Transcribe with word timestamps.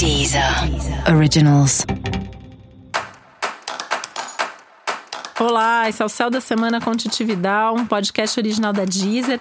Deezer 0.00 0.42
Originals. 1.14 1.84
Olá, 5.38 5.90
esse 5.90 6.00
é 6.00 6.04
o 6.06 6.08
Céu 6.08 6.30
da 6.30 6.40
Semana 6.40 6.80
com 6.80 6.96
Titi 6.96 7.22
Vidal, 7.22 7.76
um 7.76 7.84
podcast 7.84 8.40
original 8.40 8.72
da 8.72 8.86
Deezer. 8.86 9.38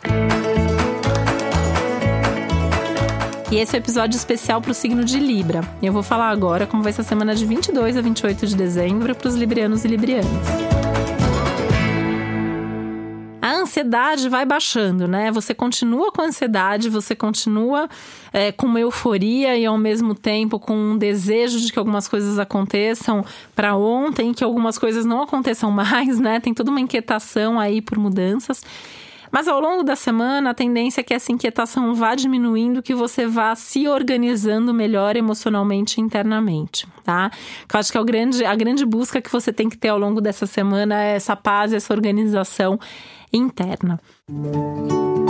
E 3.50 3.56
esse 3.56 3.74
é 3.74 3.80
o 3.80 3.80
um 3.80 3.84
episódio 3.84 4.18
especial 4.18 4.62
para 4.62 4.72
o 4.72 4.74
signo 4.74 5.06
de 5.06 5.18
Libra. 5.18 5.62
Eu 5.82 5.94
vou 5.94 6.04
falar 6.04 6.28
agora 6.28 6.68
como 6.68 6.84
vai 6.84 6.92
ser 6.92 7.02
a 7.02 7.06
semana 7.06 7.34
de 7.34 7.46
22 7.46 7.96
a 7.96 8.02
28 8.02 8.46
de 8.46 8.56
dezembro 8.58 9.16
para 9.16 9.30
os 9.30 9.36
librianos 9.36 9.86
e 9.86 9.88
librianas 9.88 10.69
ansiedade 13.54 14.30
vai 14.30 14.46
baixando, 14.46 15.08
né? 15.08 15.32
Você 15.32 15.54
continua 15.54 16.12
com 16.12 16.22
ansiedade, 16.22 16.90
você 16.90 17.16
continua 17.16 17.90
é, 18.34 18.52
com 18.52 18.68
uma 18.68 18.80
euforia 18.80 19.58
e 19.58 19.66
ao 19.66 19.78
mesmo 19.78 20.16
tempo 20.16 20.60
com 20.60 20.76
um 20.76 20.98
desejo 20.98 21.60
de 21.60 21.72
que 21.72 21.80
algumas 21.80 22.08
coisas 22.08 22.40
aconteçam 22.40 23.24
para 23.56 23.76
ontem, 23.76 24.34
que 24.34 24.44
algumas 24.44 24.78
coisas 24.78 25.06
não 25.06 25.22
aconteçam 25.22 25.70
mais, 25.72 26.20
né? 26.20 26.40
Tem 26.40 26.54
toda 26.54 26.72
uma 26.72 26.82
inquietação 26.82 27.60
aí 27.60 27.82
por 27.82 27.98
mudanças. 27.98 28.64
Mas 29.32 29.48
ao 29.48 29.60
longo 29.60 29.84
da 29.84 29.96
semana, 29.96 30.52
a 30.52 30.54
tendência 30.54 31.02
é 31.02 31.04
que 31.04 31.14
essa 31.14 31.32
inquietação 31.32 31.94
vá 31.94 32.16
diminuindo, 32.16 32.82
que 32.82 32.94
você 32.94 33.28
vá 33.28 33.56
se 33.56 33.88
organizando 33.88 34.74
melhor 34.74 35.16
emocionalmente 35.16 36.00
e 36.00 36.04
internamente, 36.04 36.88
tá? 37.04 37.32
Eu 37.72 37.80
acho 37.80 37.92
que 37.92 37.98
é 37.98 38.02
o 38.02 38.06
grande, 38.06 38.44
a 38.44 38.56
grande 38.56 38.86
busca 38.86 39.22
que 39.22 39.32
você 39.32 39.54
tem 39.54 39.70
que 39.70 39.78
ter 39.78 39.90
ao 39.90 40.00
longo 40.00 40.20
dessa 40.20 40.46
semana 40.46 41.02
é 41.04 41.16
essa 41.16 41.36
paz, 41.36 41.74
essa 41.74 41.94
organização 41.94 42.80
interna. 43.32 44.00
É 44.30 45.29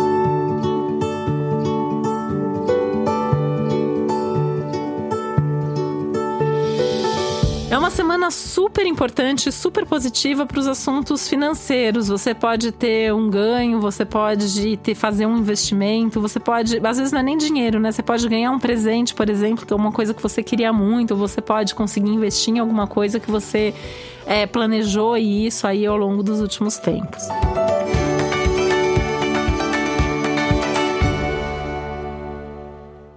uma 7.79 7.89
semana 7.89 8.29
super 8.29 8.85
importante, 8.85 9.51
super 9.51 9.85
positiva 9.85 10.45
para 10.45 10.59
os 10.59 10.67
assuntos 10.67 11.29
financeiros. 11.29 12.09
Você 12.09 12.33
pode 12.33 12.73
ter 12.73 13.13
um 13.13 13.29
ganho, 13.29 13.79
você 13.79 14.03
pode 14.03 14.77
ter, 14.77 14.93
fazer 14.93 15.25
um 15.25 15.37
investimento, 15.37 16.19
você 16.19 16.39
pode. 16.39 16.85
Às 16.85 16.97
vezes 16.97 17.13
não 17.13 17.21
é 17.21 17.23
nem 17.23 17.37
dinheiro, 17.37 17.79
né? 17.79 17.91
Você 17.91 18.03
pode 18.03 18.27
ganhar 18.27 18.51
um 18.51 18.59
presente, 18.59 19.15
por 19.15 19.29
exemplo, 19.29 19.65
que 19.65 19.71
é 19.71 19.75
uma 19.75 19.93
coisa 19.93 20.13
que 20.13 20.21
você 20.21 20.43
queria 20.43 20.73
muito, 20.73 21.11
ou 21.11 21.17
você 21.17 21.41
pode 21.41 21.73
conseguir 21.73 22.09
investir 22.09 22.53
em 22.53 22.59
alguma 22.59 22.85
coisa 22.85 23.17
que 23.17 23.31
você 23.31 23.73
é, 24.25 24.45
planejou 24.45 25.17
e 25.17 25.47
isso 25.47 25.65
aí 25.65 25.85
ao 25.85 25.95
longo 25.95 26.21
dos 26.21 26.41
últimos 26.41 26.77
tempos. 26.77 27.23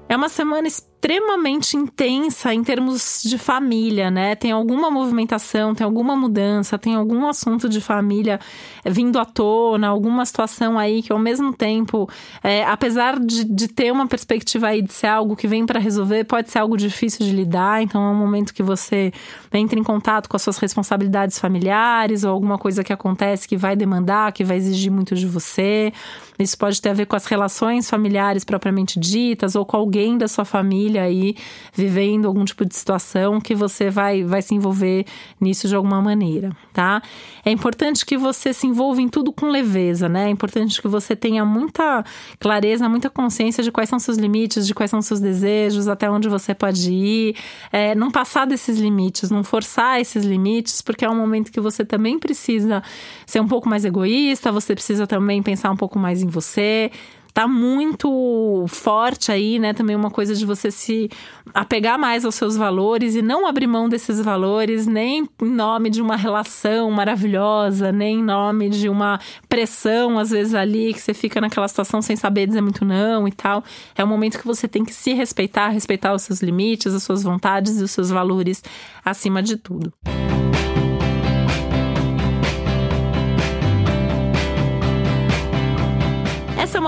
É 0.09 0.17
uma 0.17 0.29
semana 0.29 0.69
extremamente 1.03 1.77
intensa 1.77 2.55
em 2.55 2.63
termos 2.63 3.23
de 3.25 3.37
família, 3.37 4.09
né? 4.09 4.37
Tem 4.37 4.53
alguma 4.53 4.89
movimentação, 4.89 5.75
tem 5.75 5.85
alguma 5.85 6.15
mudança, 6.15 6.79
tem 6.79 6.95
algum 6.95 7.27
assunto 7.27 7.69
de 7.69 7.81
família 7.81 8.39
vindo 8.87 9.19
à 9.19 9.25
tona, 9.25 9.89
alguma 9.89 10.25
situação 10.25 10.79
aí 10.79 11.03
que 11.03 11.13
ao 11.13 11.19
mesmo 11.19 11.53
tempo, 11.53 12.09
é, 12.41 12.65
apesar 12.65 13.19
de, 13.19 13.43
de 13.43 13.67
ter 13.67 13.91
uma 13.91 14.07
perspectiva 14.07 14.69
aí 14.69 14.81
de 14.81 14.93
ser 14.93 15.09
algo 15.09 15.35
que 15.35 15.49
vem 15.49 15.67
para 15.67 15.81
resolver, 15.81 16.23
pode 16.23 16.53
ser 16.53 16.61
algo 16.61 16.77
difícil 16.77 17.27
de 17.27 17.33
lidar. 17.33 17.83
Então 17.83 18.01
é 18.01 18.11
um 18.11 18.15
momento 18.15 18.55
que 18.55 18.63
você 18.63 19.13
entra 19.53 19.77
em 19.77 19.83
contato 19.83 20.29
com 20.29 20.37
as 20.37 20.43
suas 20.43 20.59
responsabilidades 20.59 21.37
familiares 21.37 22.23
ou 22.23 22.31
alguma 22.31 22.59
coisa 22.59 22.85
que 22.85 22.93
acontece 22.93 23.49
que 23.49 23.57
vai 23.57 23.75
demandar, 23.75 24.31
que 24.31 24.45
vai 24.45 24.57
exigir 24.57 24.93
muito 24.93 25.17
de 25.17 25.27
você. 25.27 25.93
Isso 26.39 26.57
pode 26.57 26.81
ter 26.81 26.91
a 26.91 26.95
ver 26.95 27.07
com 27.07 27.17
as 27.17 27.27
relações 27.27 27.91
familiares 27.91 28.45
propriamente 28.45 29.01
ditas 29.01 29.57
ou 29.57 29.67
com 29.67 29.77
alguém 29.77 30.17
da 30.17 30.29
sua 30.29 30.45
família 30.45 30.92
aí 30.99 31.35
vivendo 31.73 32.27
algum 32.27 32.45
tipo 32.45 32.65
de 32.65 32.75
situação 32.75 33.41
que 33.41 33.55
você 33.55 33.91
vai, 33.91 34.25
vai 34.25 34.43
se 34.43 34.55
envolver 34.55 35.05
nisso 35.41 35.69
de 35.69 35.75
alguma 35.75 36.01
maneira, 36.01 36.51
tá? 36.73 37.03
É 37.45 37.51
importante 37.51 38.05
que 38.05 38.17
você 38.17 38.53
se 38.53 38.67
envolva 38.67 39.01
em 39.01 39.09
tudo 39.09 39.33
com 39.33 39.49
leveza, 39.49 40.09
né? 40.09 40.27
É 40.27 40.31
importante 40.31 40.81
que 40.81 40.89
você 40.89 41.17
tenha 41.17 41.45
muita 41.45 42.05
clareza, 42.39 42.89
muita 42.89 43.11
consciência 43.11 43.63
de 43.63 43.71
quais 43.71 43.89
são 43.89 43.99
seus 43.99 44.17
limites, 44.17 44.67
de 44.67 44.75
quais 44.75 44.91
são 44.91 45.03
seus 45.03 45.21
desejos, 45.21 45.89
até 45.89 46.11
onde 46.11 46.29
você 46.29 46.55
pode 46.55 46.93
ir. 46.93 47.37
É, 47.73 47.95
não 47.95 48.11
passar 48.11 48.47
desses 48.47 48.79
limites, 48.79 49.31
não 49.31 49.43
forçar 49.43 50.01
esses 50.01 50.25
limites, 50.25 50.83
porque 50.83 51.05
é 51.05 51.11
um 51.11 51.17
momento 51.17 51.51
que 51.51 51.61
você 51.61 51.85
também 51.85 52.19
precisa 52.19 52.83
ser 53.27 53.41
um 53.41 53.49
pouco 53.49 53.69
mais 53.69 53.85
egoísta, 53.85 54.53
você 54.53 54.75
precisa 54.75 55.07
também 55.07 55.43
pensar 55.43 55.71
um 55.71 55.77
pouco 55.77 55.99
mais 55.99 56.23
em 56.23 56.27
você 56.27 56.91
tá 57.33 57.49
muito 57.49 58.65
forte 58.69 59.33
aí, 59.33 59.59
né? 59.59 59.73
Também 59.73 59.97
uma 59.97 60.11
coisa 60.11 60.35
de 60.35 60.45
você 60.45 60.71
se 60.71 61.11
apegar 61.55 61.99
mais 61.99 62.25
aos 62.25 62.35
seus 62.35 62.57
valores 62.57 63.15
e 63.15 63.23
não 63.23 63.47
abrir 63.47 63.67
mão 63.67 63.89
desses 63.89 64.21
valores, 64.21 64.87
nem 64.87 65.29
em 65.41 65.51
nome 65.51 65.91
de 65.91 66.03
uma 66.03 66.17
relação 66.17 66.91
maravilhosa, 66.91 67.91
nem 67.91 68.19
em 68.19 68.23
nome 68.23 68.69
de 68.69 68.89
uma 68.89 69.19
pressão, 69.49 70.19
às 70.19 70.31
vezes 70.31 70.55
ali, 70.55 70.93
que 70.93 71.01
você 71.01 71.15
fica 71.15 71.41
naquela 71.41 71.69
situação 71.69 72.03
sem 72.03 72.17
saber 72.17 72.47
dizer 72.47 72.61
muito 72.61 72.85
não 72.85 73.27
e 73.27 73.33
tal. 73.33 73.65
É 73.97 74.05
um 74.05 74.09
momento 74.09 74.39
que 74.39 74.47
você 74.47 74.69
tem 74.69 74.85
que 74.85 74.93
se 74.93 75.13
respeitar, 75.15 75.69
respeitar 75.69 76.15
os 76.15 76.23
seus 76.23 76.43
limites, 76.43 76.95
as 76.95 77.03
suas 77.03 77.23
vontades 77.23 77.81
e 77.81 77.85
os 77.85 77.91
seus 77.91 78.11
valores 78.11 78.63
acima 79.05 79.43
de 79.43 79.57
tudo. 79.57 79.93
Essa 80.05 80.32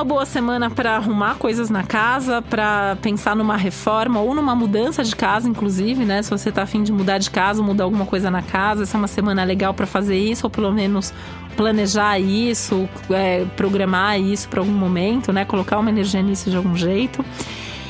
uma 0.05 0.09
boa 0.09 0.27
semana 0.27 0.69
para 0.69 0.97
arrumar 0.97 1.37
coisas 1.37 1.71
na 1.71 1.83
casa, 1.83 2.43
para 2.43 2.95
pensar 3.01 3.35
numa 3.35 3.57
reforma 3.57 4.21
ou 4.21 4.35
numa 4.35 4.55
mudança 4.55 5.03
de 5.03 5.17
casa, 5.17 5.49
inclusive, 5.49 6.05
né? 6.05 6.23
Se 6.23 6.31
você 6.31 6.53
tá 6.53 6.63
afim 6.63 6.83
de 6.83 6.93
mudar 6.93 7.17
de 7.17 7.31
casa, 7.31 7.63
mudar 7.63 7.85
alguma 7.85 8.05
coisa 8.05 8.31
na 8.31 8.43
casa, 8.43 8.83
essa 8.83 8.99
é 8.99 8.99
uma 8.99 9.09
semana 9.09 9.43
legal 9.45 9.73
para 9.73 9.87
fazer 9.87 10.19
isso, 10.19 10.45
ou 10.45 10.51
pelo 10.51 10.71
menos 10.71 11.11
planejar 11.57 12.19
isso, 12.19 12.87
é, 13.09 13.47
programar 13.57 14.21
isso 14.21 14.47
para 14.47 14.61
algum 14.61 14.73
momento, 14.73 15.33
né? 15.33 15.47
Colocar 15.47 15.79
uma 15.79 15.89
energia 15.89 16.21
nisso 16.21 16.51
de 16.51 16.57
algum 16.57 16.77
jeito. 16.77 17.25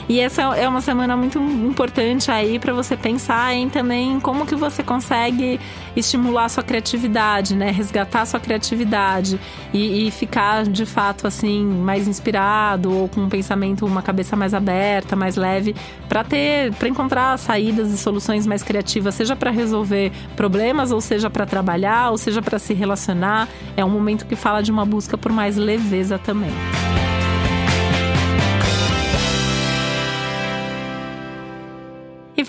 E 0.09 0.21
essa 0.21 0.43
é 0.55 0.69
uma 0.69 0.83
semana 0.83 1.17
muito 1.17 1.39
importante 1.39 2.31
aí 2.31 2.59
para 2.59 2.75
você 2.75 2.97
pensar 2.97 3.55
em 3.55 3.71
também 3.71 4.21
como 4.21 4.45
que 4.45 4.55
você 4.55 4.83
consegue 4.83 5.59
estimular 5.97 6.49
sua 6.51 6.63
criatividade, 6.63 7.57
né? 7.57 7.71
Resgatar 7.71 8.27
sua 8.27 8.39
criatividade 8.39 9.41
e, 9.73 10.07
e 10.07 10.11
ficar 10.11 10.65
de 10.65 10.85
fato 10.85 11.27
assim 11.27 11.65
mais 11.65 12.07
inspirado 12.07 12.93
ou 12.93 13.09
com 13.09 13.23
um 13.23 13.29
pensamento, 13.31 13.87
uma 13.87 14.03
cabeça 14.03 14.37
mais 14.37 14.53
aberta, 14.53 15.17
mais 15.17 15.37
leve, 15.37 15.75
para 16.07 16.23
ter, 16.23 16.75
para 16.75 16.89
encontrar 16.89 17.39
saídas 17.39 17.91
e 17.91 17.97
soluções 17.97 18.47
mais 18.47 18.63
criativas, 18.63 19.15
seja 19.15 19.35
para 19.35 19.51
resolver 19.51 20.13
problemas 20.37 20.91
ou 20.93 21.01
seja 21.01 21.31
para 21.31 21.47
trabalhar 21.47 22.11
ou 22.11 22.19
seja 22.19 22.43
para 22.43 22.59
se 22.59 22.75
relacionar. 22.75 23.49
É 23.75 23.85
um 23.85 23.91
momento 23.91 24.27
que 24.27 24.37
fala 24.37 24.63
de 24.63 24.71
uma 24.71 24.85
busca 24.85 25.17
por 25.17 25.33
mais 25.33 25.57
leveza 25.57 26.19
também. 26.19 26.53